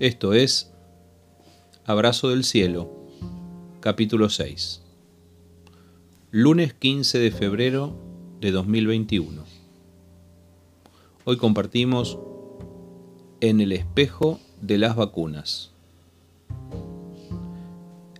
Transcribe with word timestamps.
Esto 0.00 0.32
es 0.32 0.72
Abrazo 1.84 2.30
del 2.30 2.42
Cielo, 2.42 2.90
capítulo 3.80 4.30
6. 4.30 4.80
Lunes 6.30 6.72
15 6.72 7.18
de 7.18 7.30
febrero 7.30 7.94
de 8.40 8.50
2021. 8.50 9.44
Hoy 11.26 11.36
compartimos 11.36 12.18
En 13.42 13.60
el 13.60 13.72
espejo 13.72 14.40
de 14.62 14.78
las 14.78 14.96
vacunas. 14.96 15.72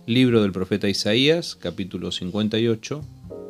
Libro 0.05 0.43
del 0.43 0.51
profeta 0.51 0.87
Isaías, 0.87 1.55
capítulo 1.55 2.11
58, 2.11 3.01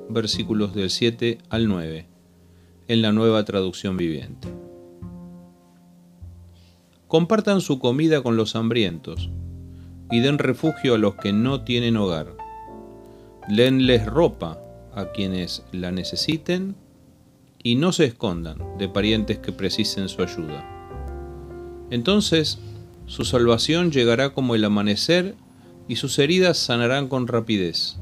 versículos 0.09 0.73
del 0.73 0.89
7 0.89 1.39
al 1.50 1.68
9, 1.68 2.05
en 2.88 3.02
la 3.02 3.11
nueva 3.11 3.43
traducción 3.43 3.97
viviente. 3.97 4.61
Compartan 7.11 7.60
su 7.60 7.78
comida 7.78 8.24
con 8.24 8.38
los 8.38 8.56
hambrientos 8.56 9.29
y 10.10 10.21
den 10.21 10.38
refugio 10.38 10.96
a 10.96 10.97
los 10.97 11.15
que 11.15 11.33
no 11.33 11.60
tienen 11.65 11.97
hogar. 11.97 12.38
Denles 13.50 14.06
ropa 14.06 14.57
a 14.96 15.07
quienes 15.07 15.61
la 15.74 15.92
necesiten 15.92 16.74
y 17.61 17.75
no 17.75 17.92
se 17.92 18.05
escondan 18.05 18.60
de 18.78 18.88
parientes 18.88 19.39
que 19.39 19.52
precisen 19.52 20.07
su 20.07 20.24
ayuda. 20.24 20.64
Entonces 21.89 22.60
su 23.07 23.25
salvación 23.25 23.91
llegará 23.91 24.30
como 24.30 24.55
el 24.55 24.64
amanecer 24.64 25.36
y 25.89 25.97
sus 25.97 26.18
heridas 26.18 26.57
sanarán 26.57 27.10
con 27.10 27.28
rapidez. 27.28 27.97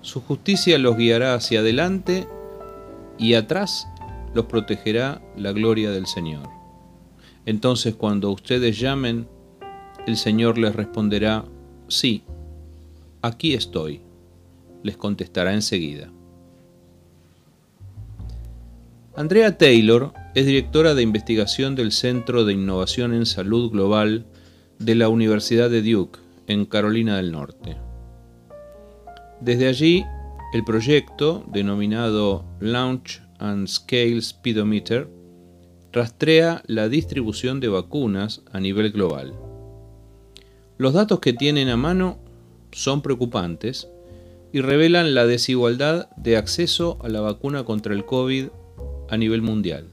Su 0.00 0.22
justicia 0.22 0.78
los 0.78 0.96
guiará 0.96 1.34
hacia 1.34 1.60
adelante 1.60 2.26
y 3.18 3.34
atrás 3.34 3.86
los 4.32 4.46
protegerá 4.46 5.20
la 5.36 5.52
gloria 5.52 5.90
del 5.90 6.06
Señor. 6.06 6.57
Entonces 7.48 7.94
cuando 7.94 8.30
ustedes 8.30 8.78
llamen, 8.78 9.26
el 10.06 10.18
Señor 10.18 10.58
les 10.58 10.76
responderá, 10.76 11.46
sí, 11.88 12.22
aquí 13.22 13.54
estoy. 13.54 14.02
Les 14.82 14.98
contestará 14.98 15.54
enseguida. 15.54 16.12
Andrea 19.16 19.56
Taylor 19.56 20.12
es 20.34 20.44
directora 20.44 20.94
de 20.94 21.00
investigación 21.00 21.74
del 21.74 21.92
Centro 21.92 22.44
de 22.44 22.52
Innovación 22.52 23.14
en 23.14 23.24
Salud 23.24 23.70
Global 23.70 24.26
de 24.78 24.94
la 24.94 25.08
Universidad 25.08 25.70
de 25.70 25.80
Duke, 25.80 26.18
en 26.48 26.66
Carolina 26.66 27.16
del 27.16 27.32
Norte. 27.32 27.78
Desde 29.40 29.68
allí, 29.68 30.04
el 30.52 30.64
proyecto, 30.64 31.46
denominado 31.50 32.44
Launch 32.60 33.22
and 33.38 33.68
Scale 33.68 34.20
Speedometer, 34.20 35.08
rastrea 35.98 36.62
la 36.68 36.88
distribución 36.88 37.58
de 37.58 37.66
vacunas 37.66 38.42
a 38.52 38.60
nivel 38.60 38.92
global. 38.92 39.34
Los 40.76 40.92
datos 40.92 41.18
que 41.18 41.32
tienen 41.32 41.68
a 41.70 41.76
mano 41.76 42.18
son 42.70 43.02
preocupantes 43.02 43.88
y 44.52 44.60
revelan 44.60 45.16
la 45.16 45.26
desigualdad 45.26 46.08
de 46.16 46.36
acceso 46.36 46.98
a 47.02 47.08
la 47.08 47.20
vacuna 47.20 47.64
contra 47.64 47.94
el 47.94 48.04
COVID 48.04 48.46
a 49.10 49.16
nivel 49.16 49.42
mundial. 49.42 49.88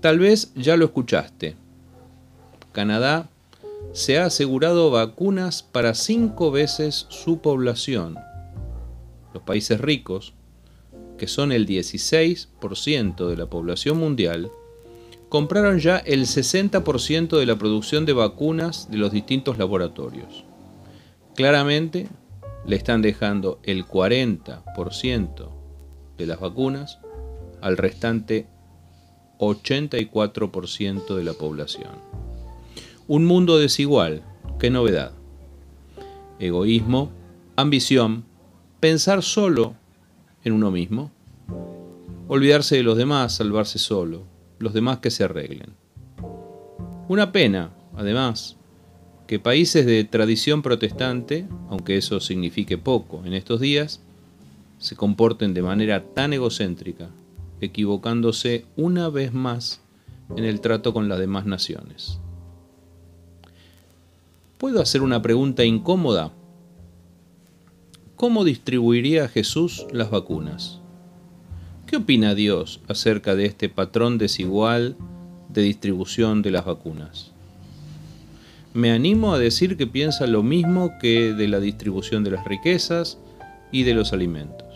Tal 0.00 0.18
vez 0.18 0.54
ya 0.54 0.78
lo 0.78 0.86
escuchaste. 0.86 1.56
Canadá 2.72 3.28
se 3.92 4.18
ha 4.18 4.24
asegurado 4.24 4.90
vacunas 4.90 5.62
para 5.62 5.92
cinco 5.92 6.50
veces 6.50 7.04
su 7.10 7.40
población. 7.40 8.16
Los 9.34 9.42
países 9.42 9.78
ricos 9.78 10.32
que 11.20 11.28
son 11.28 11.52
el 11.52 11.66
16% 11.66 13.28
de 13.28 13.36
la 13.36 13.44
población 13.44 13.98
mundial, 13.98 14.50
compraron 15.28 15.78
ya 15.78 15.98
el 15.98 16.22
60% 16.22 17.38
de 17.38 17.44
la 17.44 17.56
producción 17.56 18.06
de 18.06 18.14
vacunas 18.14 18.90
de 18.90 18.96
los 18.96 19.12
distintos 19.12 19.58
laboratorios. 19.58 20.46
Claramente 21.34 22.08
le 22.64 22.76
están 22.76 23.02
dejando 23.02 23.60
el 23.64 23.84
40% 23.86 25.50
de 26.16 26.26
las 26.26 26.40
vacunas 26.40 26.98
al 27.60 27.76
restante 27.76 28.46
84% 29.40 31.14
de 31.16 31.24
la 31.24 31.34
población. 31.34 31.90
Un 33.08 33.26
mundo 33.26 33.58
desigual, 33.58 34.22
qué 34.58 34.70
novedad. 34.70 35.12
Egoísmo, 36.38 37.10
ambición, 37.56 38.24
pensar 38.80 39.22
solo 39.22 39.74
en 40.44 40.52
uno 40.52 40.70
mismo. 40.70 41.10
Olvidarse 42.28 42.76
de 42.76 42.82
los 42.82 42.96
demás, 42.96 43.34
salvarse 43.34 43.78
solo, 43.78 44.24
los 44.58 44.72
demás 44.72 44.98
que 44.98 45.10
se 45.10 45.24
arreglen. 45.24 45.74
Una 47.08 47.32
pena, 47.32 47.70
además, 47.96 48.56
que 49.26 49.38
países 49.38 49.86
de 49.86 50.04
tradición 50.04 50.62
protestante, 50.62 51.46
aunque 51.68 51.96
eso 51.96 52.20
signifique 52.20 52.78
poco 52.78 53.24
en 53.24 53.34
estos 53.34 53.60
días, 53.60 54.00
se 54.78 54.96
comporten 54.96 55.54
de 55.54 55.62
manera 55.62 56.02
tan 56.14 56.32
egocéntrica, 56.32 57.10
equivocándose 57.60 58.64
una 58.76 59.08
vez 59.08 59.32
más 59.32 59.82
en 60.36 60.44
el 60.44 60.60
trato 60.60 60.92
con 60.92 61.08
las 61.08 61.18
demás 61.18 61.46
naciones. 61.46 62.18
¿Puedo 64.58 64.80
hacer 64.80 65.02
una 65.02 65.22
pregunta 65.22 65.64
incómoda? 65.64 66.32
¿Cómo 68.20 68.44
distribuiría 68.44 69.28
Jesús 69.28 69.86
las 69.92 70.10
vacunas? 70.10 70.78
¿Qué 71.86 71.96
opina 71.96 72.34
Dios 72.34 72.82
acerca 72.86 73.34
de 73.34 73.46
este 73.46 73.70
patrón 73.70 74.18
desigual 74.18 74.94
de 75.48 75.62
distribución 75.62 76.42
de 76.42 76.50
las 76.50 76.66
vacunas? 76.66 77.32
Me 78.74 78.92
animo 78.92 79.32
a 79.32 79.38
decir 79.38 79.78
que 79.78 79.86
piensa 79.86 80.26
lo 80.26 80.42
mismo 80.42 80.98
que 81.00 81.32
de 81.32 81.48
la 81.48 81.60
distribución 81.60 82.22
de 82.22 82.32
las 82.32 82.44
riquezas 82.44 83.16
y 83.72 83.84
de 83.84 83.94
los 83.94 84.12
alimentos. 84.12 84.68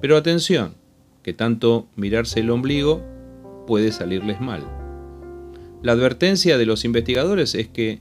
Pero 0.00 0.16
atención, 0.16 0.74
que 1.22 1.32
tanto 1.32 1.86
mirarse 1.94 2.40
el 2.40 2.50
ombligo 2.50 3.02
puede 3.68 3.92
salirles 3.92 4.40
mal. 4.40 4.64
La 5.80 5.92
advertencia 5.92 6.58
de 6.58 6.66
los 6.66 6.84
investigadores 6.84 7.54
es 7.54 7.68
que 7.68 8.00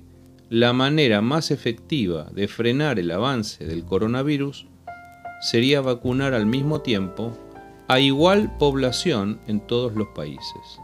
la 0.53 0.72
manera 0.72 1.19
más 1.22 1.50
efectiva 1.50 2.30
de 2.31 2.47
frenar 2.47 3.00
el 3.00 3.09
avance 3.09 3.66
del 3.66 3.84
coronavirus 3.86 4.68
sería 5.41 5.81
vacunar 5.81 6.36
al 6.36 6.46
mismo 6.46 6.81
tiempo 6.81 7.36
a 7.88 8.00
igual 8.00 8.56
población 8.59 9.42
en 9.47 9.66
todos 9.66 9.96
los 9.96 10.09
países. 10.09 10.80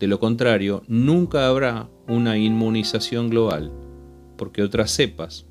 De 0.00 0.08
lo 0.08 0.18
contrario, 0.18 0.82
nunca 0.88 1.46
habrá 1.46 1.88
una 2.08 2.38
inmunización 2.38 3.30
global, 3.30 3.70
porque 4.36 4.64
otras 4.64 4.90
cepas 4.90 5.46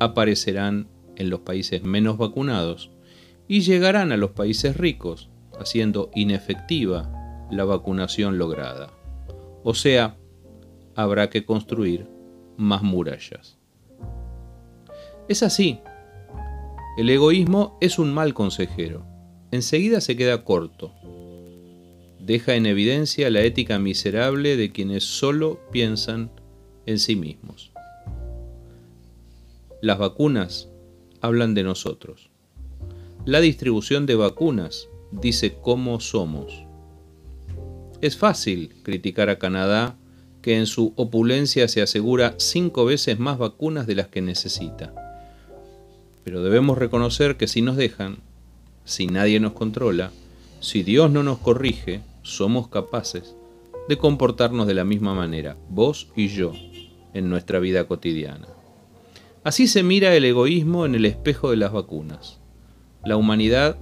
aparecerán 0.00 0.88
en 1.14 1.30
los 1.30 1.42
países 1.42 1.84
menos 1.84 2.18
vacunados 2.18 2.90
y 3.46 3.60
llegarán 3.60 4.10
a 4.10 4.16
los 4.16 4.32
países 4.32 4.76
ricos, 4.76 5.30
haciendo 5.60 6.10
inefectiva 6.12 7.46
la 7.52 7.64
vacunación 7.64 8.36
lograda. 8.36 8.90
O 9.62 9.74
sea, 9.74 10.16
habrá 10.96 11.30
que 11.30 11.44
construir 11.44 12.17
más 12.58 12.82
murallas. 12.82 13.56
Es 15.28 15.42
así. 15.42 15.80
El 16.98 17.08
egoísmo 17.08 17.78
es 17.80 17.98
un 17.98 18.12
mal 18.12 18.34
consejero. 18.34 19.06
Enseguida 19.50 20.00
se 20.00 20.16
queda 20.16 20.44
corto. 20.44 20.92
Deja 22.20 22.56
en 22.56 22.66
evidencia 22.66 23.30
la 23.30 23.40
ética 23.42 23.78
miserable 23.78 24.56
de 24.56 24.72
quienes 24.72 25.04
solo 25.04 25.60
piensan 25.70 26.30
en 26.84 26.98
sí 26.98 27.16
mismos. 27.16 27.72
Las 29.80 29.98
vacunas 29.98 30.68
hablan 31.20 31.54
de 31.54 31.62
nosotros. 31.62 32.30
La 33.24 33.40
distribución 33.40 34.06
de 34.06 34.16
vacunas 34.16 34.88
dice 35.12 35.56
cómo 35.60 36.00
somos. 36.00 36.64
Es 38.00 38.16
fácil 38.16 38.74
criticar 38.82 39.28
a 39.28 39.38
Canadá 39.38 39.97
que 40.48 40.56
en 40.56 40.66
su 40.66 40.94
opulencia 40.96 41.68
se 41.68 41.82
asegura 41.82 42.32
cinco 42.38 42.86
veces 42.86 43.18
más 43.18 43.36
vacunas 43.36 43.86
de 43.86 43.94
las 43.94 44.08
que 44.08 44.22
necesita. 44.22 44.94
Pero 46.24 46.42
debemos 46.42 46.78
reconocer 46.78 47.36
que 47.36 47.46
si 47.46 47.60
nos 47.60 47.76
dejan, 47.76 48.20
si 48.86 49.08
nadie 49.08 49.40
nos 49.40 49.52
controla, 49.52 50.10
si 50.60 50.82
Dios 50.82 51.10
no 51.10 51.22
nos 51.22 51.36
corrige, 51.36 52.00
somos 52.22 52.68
capaces 52.68 53.34
de 53.90 53.98
comportarnos 53.98 54.66
de 54.66 54.72
la 54.72 54.84
misma 54.84 55.12
manera, 55.12 55.58
vos 55.68 56.08
y 56.16 56.28
yo, 56.28 56.54
en 57.12 57.28
nuestra 57.28 57.58
vida 57.58 57.86
cotidiana. 57.86 58.48
Así 59.44 59.68
se 59.68 59.82
mira 59.82 60.14
el 60.14 60.24
egoísmo 60.24 60.86
en 60.86 60.94
el 60.94 61.04
espejo 61.04 61.50
de 61.50 61.58
las 61.58 61.74
vacunas. 61.74 62.40
La 63.04 63.18
humanidad 63.18 63.76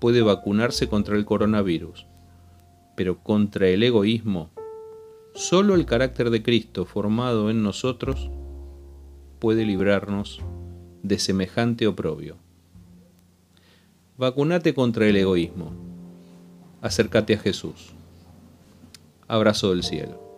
puede 0.00 0.20
vacunarse 0.20 0.86
contra 0.86 1.16
el 1.16 1.24
coronavirus, 1.24 2.04
pero 2.94 3.20
contra 3.22 3.68
el 3.68 3.82
egoísmo 3.82 4.50
Solo 5.34 5.74
el 5.74 5.86
carácter 5.86 6.28
de 6.28 6.42
Cristo 6.42 6.84
formado 6.84 7.48
en 7.50 7.62
nosotros 7.62 8.30
puede 9.38 9.64
librarnos 9.64 10.40
de 11.02 11.18
semejante 11.18 11.86
oprobio. 11.86 12.36
Vacunate 14.18 14.74
contra 14.74 15.06
el 15.06 15.16
egoísmo. 15.16 15.72
Acércate 16.82 17.34
a 17.34 17.38
Jesús. 17.38 17.94
Abrazo 19.26 19.70
del 19.70 19.82
cielo. 19.82 20.31